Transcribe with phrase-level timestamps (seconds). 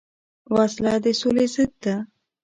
[0.55, 1.95] وسله د سولې ضد ده